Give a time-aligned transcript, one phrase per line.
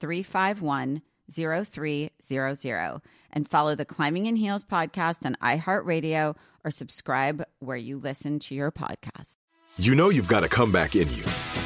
[0.00, 3.00] 351 0300
[3.32, 8.54] and follow the Climbing in Heels podcast on iHeartRadio or subscribe where you listen to
[8.54, 9.36] your podcast.
[9.78, 11.24] You know you've got a comeback in you.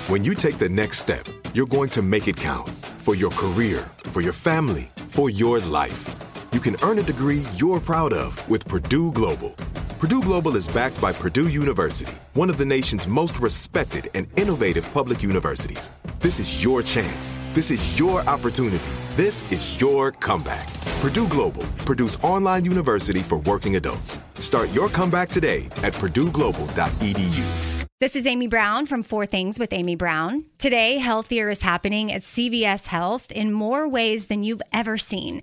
[0.08, 3.88] When you take the next step, you're going to make it count for your career,
[4.04, 6.10] for your family, for your life.
[6.52, 9.50] You can earn a degree you're proud of with Purdue Global.
[9.98, 14.84] Purdue Global is backed by Purdue University, one of the nation's most respected and innovative
[14.92, 15.90] public universities.
[16.22, 17.36] This is your chance.
[17.52, 18.78] This is your opportunity.
[19.16, 20.72] This is your comeback.
[21.00, 24.20] Purdue Global, Purdue's online university for working adults.
[24.38, 27.86] Start your comeback today at purdueglobal.edu.
[27.98, 30.44] This is Amy Brown from Four Things with Amy Brown.
[30.58, 35.42] Today, healthier is happening at CVS Health in more ways than you've ever seen.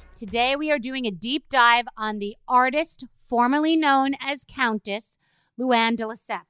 [0.21, 5.17] Today we are doing a deep dive on the artist formerly known as Countess
[5.59, 6.45] Luann de Lesseps.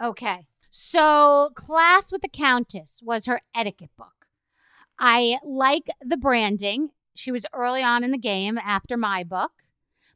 [0.00, 4.28] Okay, so Class with the Countess was her etiquette book.
[5.00, 6.90] I like the branding.
[7.16, 9.64] She was early on in the game after my book,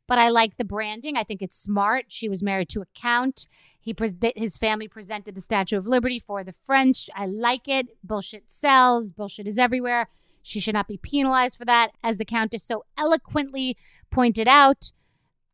[0.06, 1.16] but I like the branding.
[1.16, 2.04] I think it's smart.
[2.06, 3.48] She was married to a count.
[3.80, 7.10] He pre- his family presented the Statue of Liberty for the French.
[7.16, 7.88] I like it.
[8.04, 9.10] Bullshit sells.
[9.10, 10.08] Bullshit is everywhere.
[10.48, 11.90] She should not be penalized for that.
[12.02, 13.76] As the Countess so eloquently
[14.10, 14.92] pointed out,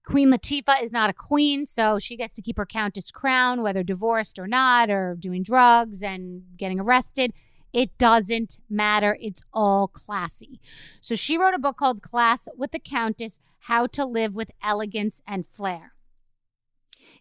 [0.06, 3.82] Queen Latifah is not a queen, so she gets to keep her Countess crown, whether
[3.82, 7.32] divorced or not, or doing drugs and getting arrested.
[7.72, 9.18] It doesn't matter.
[9.20, 10.60] It's all classy.
[11.00, 15.22] So she wrote a book called Class with the Countess How to Live with Elegance
[15.26, 15.94] and Flair.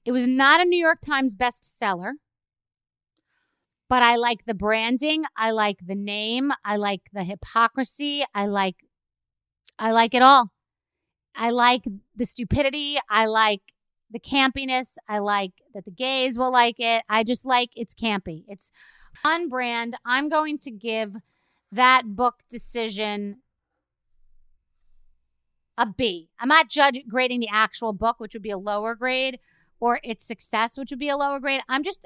[0.06, 2.12] It was not a New York Times bestseller,
[3.90, 5.24] but I like the branding.
[5.38, 6.52] I like the name.
[6.64, 8.24] I like the hypocrisy.
[8.34, 8.76] I like,
[9.78, 10.52] I like it all.
[11.36, 11.84] I like
[12.16, 13.00] the stupidity.
[13.10, 13.62] I like
[14.12, 14.96] the campiness.
[15.10, 17.04] I like that the gays will like it.
[17.10, 18.44] I just like it's campy.
[18.48, 18.72] It's
[19.26, 19.96] on brand.
[20.06, 21.16] I'm going to give
[21.72, 23.38] that book decision
[25.78, 26.30] a B.
[26.40, 29.40] I'm not judge grading the actual book, which would be a lower grade,
[29.80, 31.62] or its success, which would be a lower grade.
[31.68, 32.06] I'm just,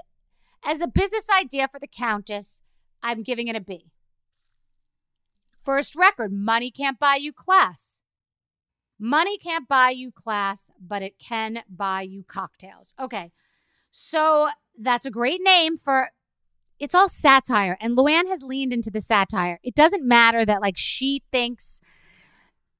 [0.63, 2.61] as a business idea for the Countess,
[3.01, 3.91] I'm giving it a B.
[5.63, 8.01] First record money can't buy you class.
[8.99, 12.93] Money can't buy you class, but it can buy you cocktails.
[12.99, 13.31] Okay.
[13.91, 14.49] So
[14.79, 16.09] that's a great name for
[16.79, 17.77] it's all satire.
[17.81, 19.59] And Luann has leaned into the satire.
[19.63, 21.81] It doesn't matter that like she thinks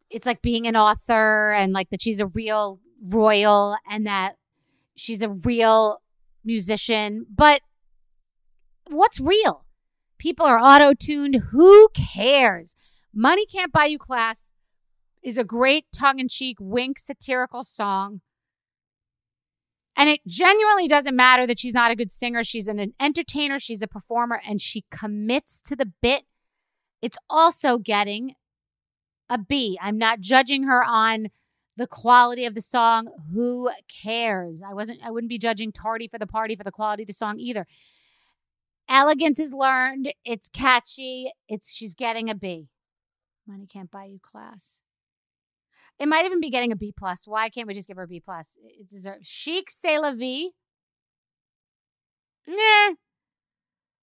[0.09, 4.37] it's like being an author and like that she's a real royal and that
[4.95, 6.01] she's a real
[6.43, 7.61] musician, but
[8.89, 9.65] what's real?
[10.17, 11.43] People are auto tuned.
[11.51, 12.75] Who cares?
[13.13, 14.51] Money Can't Buy You Class
[15.21, 18.21] is a great tongue in cheek, wink, satirical song.
[19.95, 22.43] And it genuinely doesn't matter that she's not a good singer.
[22.43, 26.23] She's an entertainer, she's a performer, and she commits to the bit.
[27.01, 28.35] It's also getting
[29.29, 29.77] a B.
[29.81, 31.29] I'm not judging her on
[31.77, 33.09] the quality of the song.
[33.33, 34.61] Who cares?
[34.61, 37.13] I wasn't I wouldn't be judging Tardy for the party for the quality of the
[37.13, 37.65] song either.
[38.89, 40.11] Elegance is learned.
[40.25, 41.31] It's catchy.
[41.47, 42.69] It's she's getting a B.
[43.47, 44.81] Money can't buy you class.
[45.99, 47.27] It might even be getting a B plus.
[47.27, 48.57] Why can't we just give her a B plus?
[48.63, 50.51] It deserves chic c'est la vie.
[52.47, 52.95] Nah,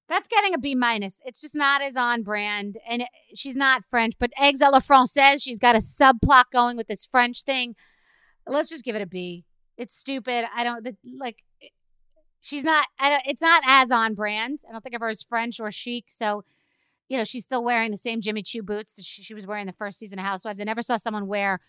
[0.08, 1.20] that's getting a B minus.
[1.24, 4.14] It's just not as on brand, and it, she's not French.
[4.18, 7.74] But eggs a la française, she's got a subplot going with this French thing.
[8.46, 9.44] Let's just give it a B.
[9.76, 10.44] It's stupid.
[10.54, 11.42] I don't the, like.
[12.40, 12.86] She's not.
[12.98, 14.58] I don't, it's not as on brand.
[14.68, 16.04] I don't think of her as French or chic.
[16.08, 16.44] So,
[17.08, 19.64] you know, she's still wearing the same Jimmy Choo boots that she, she was wearing
[19.66, 20.60] the first season of Housewives.
[20.60, 21.60] I never saw someone wear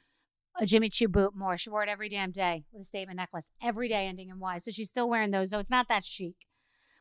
[0.60, 1.58] a Jimmy Choo boot more.
[1.58, 4.58] She wore it every damn day with a statement necklace, every day ending in Y.
[4.58, 5.50] So she's still wearing those.
[5.50, 6.36] So it's not that chic.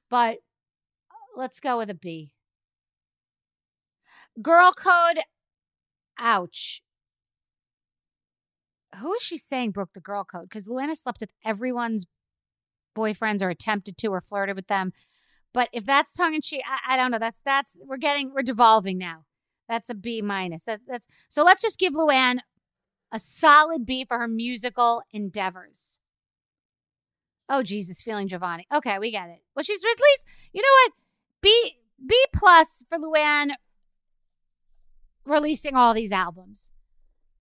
[0.08, 0.38] But
[1.36, 2.32] let's go with a B.
[4.40, 5.20] Girl code,
[6.18, 6.82] ouch.
[8.96, 10.48] Who is she saying broke the girl code?
[10.48, 12.06] Because Luann slept with everyone's
[12.96, 14.92] boyfriends or attempted to or flirted with them.
[15.52, 17.18] But if that's tongue in cheek, I, I, don't know.
[17.18, 19.24] That's that's we're getting we're devolving now.
[19.68, 20.64] That's a B minus.
[20.64, 22.38] That's that's so let's just give Luann
[23.12, 26.00] a solid B for her musical endeavors.
[27.48, 28.64] Oh Jesus, feeling Jovani.
[28.74, 29.42] Okay, we get it.
[29.54, 30.92] Well, she's at least you know what
[31.44, 33.50] B B plus for Luann
[35.26, 36.72] releasing all these albums.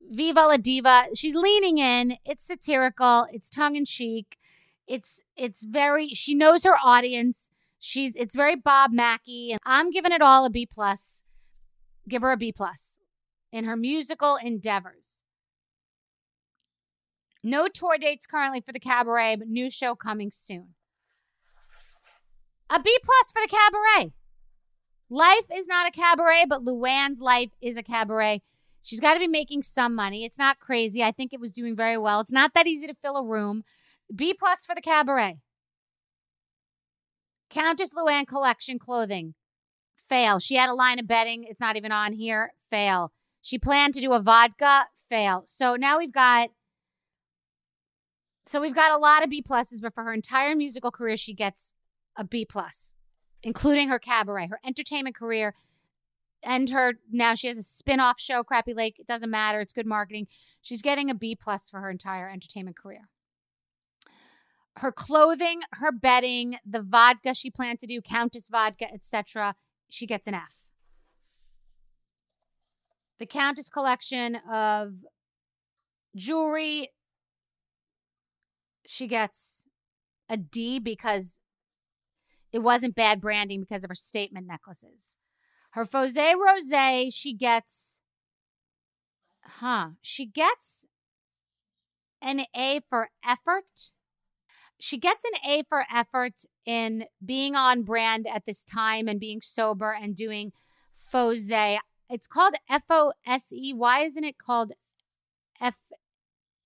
[0.01, 1.05] Viva la Diva.
[1.15, 2.17] She's leaning in.
[2.25, 3.27] It's satirical.
[3.31, 4.38] It's tongue in cheek.
[4.88, 6.09] It's it's very.
[6.09, 7.50] She knows her audience.
[7.79, 11.21] She's it's very Bob Mackie, and I'm giving it all a B plus.
[12.09, 13.00] Give her a B plus
[13.53, 15.23] in her musical endeavors.
[17.41, 20.75] No tour dates currently for the cabaret, but new show coming soon.
[22.73, 24.13] A B plus for the cabaret.
[25.09, 28.41] Life is not a cabaret, but Luann's life is a cabaret.
[28.81, 30.25] She's got to be making some money.
[30.25, 31.03] It's not crazy.
[31.03, 32.19] I think it was doing very well.
[32.19, 33.63] It's not that easy to fill a room.
[34.13, 35.37] B plus for the cabaret.
[37.51, 39.35] Countess Luann collection clothing.
[40.09, 40.39] Fail.
[40.39, 41.45] She had a line of bedding.
[41.47, 42.53] It's not even on here.
[42.71, 43.11] Fail.
[43.41, 44.87] She planned to do a vodka.
[45.09, 45.43] Fail.
[45.45, 46.49] So now we've got.
[48.47, 51.35] So we've got a lot of B pluses, but for her entire musical career, she
[51.35, 51.75] gets
[52.15, 52.94] a B plus,
[53.42, 55.54] including her cabaret, her entertainment career,
[56.44, 58.98] and her now she has a spin-off show, Crappie Lake.
[59.00, 59.62] It doesn't matter.
[59.62, 60.27] It's good marketing.
[60.62, 63.10] She's getting a B plus for her entire entertainment career.
[64.77, 69.56] Her clothing, her bedding, the vodka she planned to do, Countess vodka, etc.
[69.89, 70.65] She gets an F.
[73.19, 74.95] The Countess collection of
[76.15, 76.89] jewelry,
[78.86, 79.68] she gets
[80.27, 81.39] a D because
[82.53, 85.17] it wasn't bad branding because of her statement necklaces.
[85.71, 88.00] Her Fose Rose, she gets,
[89.44, 89.89] huh?
[90.01, 90.85] She gets
[92.21, 93.91] an A for effort.
[94.79, 99.41] She gets an A for effort in being on brand at this time and being
[99.41, 100.51] sober and doing
[101.11, 101.79] Fose.
[102.09, 103.73] It's called F O S E.
[103.73, 104.73] Why isn't it called
[105.59, 105.75] F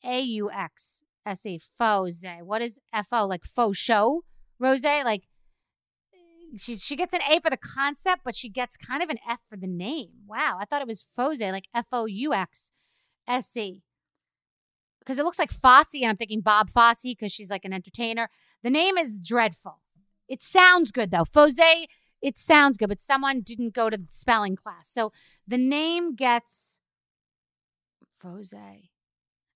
[0.04, 1.62] A U X S E?
[1.80, 2.44] Fose.
[2.44, 3.26] What is F O?
[3.26, 4.24] Like faux show?
[4.60, 4.84] Rose?
[4.84, 5.24] Like
[6.58, 9.40] she she gets an A for the concept, but she gets kind of an F
[9.50, 10.10] for the name.
[10.26, 12.72] Wow, I thought it was Fose, like F O U X
[13.28, 13.82] S E.
[15.00, 18.30] Because it looks like Fosse, and I'm thinking Bob Fosse because she's like an entertainer.
[18.64, 19.80] The name is dreadful.
[20.28, 21.24] It sounds good though.
[21.24, 21.88] Fose,
[22.22, 24.90] it sounds good, but someone didn't go to spelling class.
[24.90, 25.12] So
[25.48, 26.80] the name gets
[28.22, 28.54] Fose.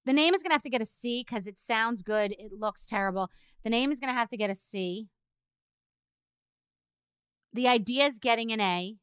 [0.05, 2.33] The name is going to have to get a C because it sounds good.
[2.38, 3.29] It looks terrible.
[3.63, 5.10] The name is going to have to get a C.
[7.53, 8.96] The idea is getting an A,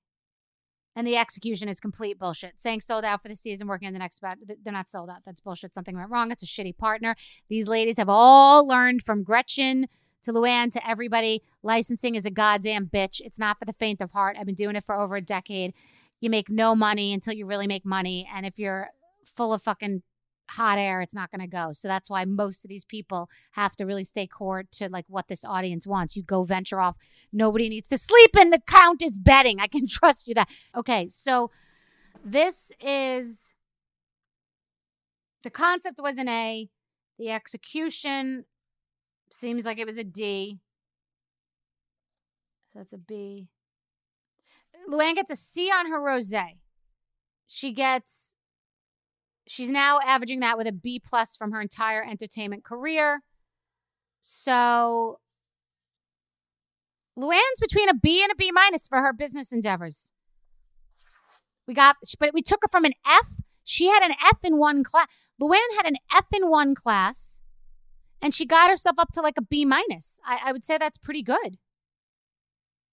[0.97, 2.61] and the execution is complete bullshit.
[2.61, 5.19] Saying sold out for the season, working on the next about they're not sold out.
[5.25, 5.75] That's bullshit.
[5.75, 6.31] Something went wrong.
[6.33, 7.15] It's a shitty partner.
[7.49, 9.87] These ladies have all learned from Gretchen
[10.23, 11.43] to Luann to everybody.
[11.63, 13.21] Licensing is a goddamn bitch.
[13.21, 14.37] It's not for the faint of heart.
[14.39, 15.75] I've been doing it for over a decade.
[16.21, 18.89] You make no money until you really make money, and if you're
[19.25, 20.03] full of fucking
[20.49, 21.73] hot air, it's not going to go.
[21.73, 25.29] So that's why most of these people have to really stay core to like what
[25.29, 26.17] this audience wants.
[26.17, 26.97] You go venture off.
[27.33, 29.61] Nobody needs to sleep in the Countess bedding.
[29.61, 30.49] I can trust you that.
[30.77, 31.51] Okay, so
[32.25, 33.55] this is
[35.43, 36.69] the concept was an A.
[37.19, 38.45] The execution
[39.31, 40.61] seems like it was a D.
[42.73, 43.49] So that's a B.
[44.89, 46.33] Luann gets a C on her rose.
[47.47, 48.35] She gets
[49.49, 53.23] She's now averaging that with a B plus from her entire entertainment career.
[54.21, 55.21] So
[57.19, 60.13] Luann's between a B and a B minus for her business endeavors.
[61.67, 63.37] We got, but we took her from an F.
[63.65, 65.31] She had an F in one class.
[65.41, 67.41] Luann had an F in one class,
[68.23, 70.21] and she got herself up to like a B minus.
[70.27, 71.59] I, I would say that's pretty good.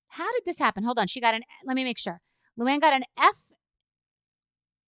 [0.10, 0.84] How did this happen?
[0.84, 1.08] Hold on.
[1.08, 2.22] She got an, let me make sure.
[2.60, 3.52] Luann got an F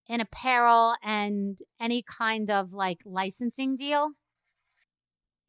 [0.08, 4.12] in apparel and any kind of like licensing deal.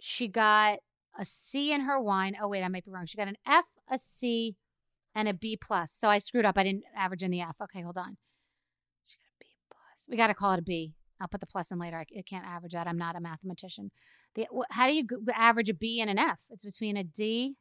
[0.01, 0.79] She got
[1.19, 2.37] a C in her wine.
[2.41, 3.07] Oh, wait, I might be wrong.
[3.07, 4.57] She got an F, a C,
[5.15, 5.93] and a B plus.
[5.93, 6.59] So I screwed up.
[6.59, 7.57] I didn't average in the F.
[7.63, 8.17] Okay, hold on.
[9.05, 10.09] She got a B plus.
[10.09, 10.95] We got to call it a B.
[11.21, 11.99] I'll put the plus in later.
[11.99, 12.87] I, can't average that.
[12.87, 13.91] I'm not a mathematician.
[14.37, 16.45] The, how do you average a B and an F?
[16.51, 17.57] It's between a D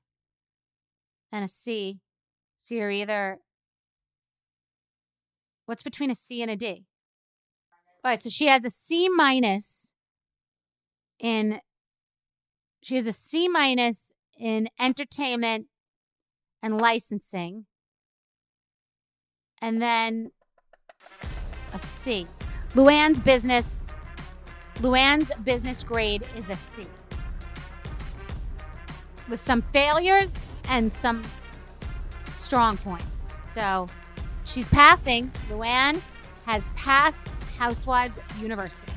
[1.32, 2.00] and a C.
[2.58, 3.40] So you're either
[5.68, 6.86] what's between a C and a D?
[8.04, 9.94] All right, so she has a C minus
[11.20, 11.60] in
[12.82, 15.68] she has a C minus in entertainment
[16.64, 17.66] and licensing.
[19.62, 20.32] And then
[21.74, 22.28] a C.
[22.74, 23.84] Luann's business
[24.78, 26.84] Luann's business grade is a C.
[29.28, 31.24] With some failures and some
[32.34, 33.34] strong points.
[33.42, 33.88] So
[34.48, 35.32] she's passing.
[35.50, 36.02] Luann
[36.46, 38.97] has passed Housewives University.